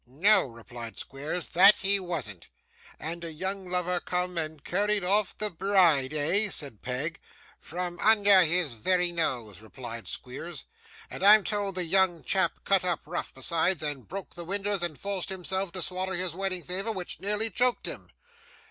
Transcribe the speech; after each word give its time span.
'No,' 0.07 0.47
replied 0.47 0.97
Squeers, 0.97 1.49
'that 1.49 1.77
he 1.77 1.99
wasn't!' 1.99 2.49
'And 2.99 3.23
a 3.23 3.31
young 3.31 3.69
lover 3.69 3.99
come 3.99 4.35
and 4.35 4.63
carried 4.63 5.03
off 5.03 5.37
the 5.37 5.51
bride, 5.51 6.11
eh?' 6.11 6.49
said 6.49 6.81
Peg. 6.81 7.19
'From 7.59 7.99
under 7.99 8.41
his 8.41 8.73
very 8.73 9.11
nose,' 9.11 9.61
replied 9.61 10.07
Squeers; 10.07 10.65
'and 11.11 11.21
I'm 11.21 11.43
told 11.43 11.75
the 11.75 11.85
young 11.85 12.23
chap 12.23 12.63
cut 12.63 12.83
up 12.83 13.01
rough 13.05 13.31
besides, 13.31 13.83
and 13.83 14.07
broke 14.07 14.33
the 14.33 14.43
winders, 14.43 14.81
and 14.81 14.97
forced 14.97 15.29
him 15.29 15.43
to 15.43 15.81
swaller 15.83 16.15
his 16.15 16.33
wedding 16.33 16.63
favour 16.63 16.91
which 16.91 17.19
nearly 17.19 17.51
choked 17.51 17.85
him. 17.85 18.09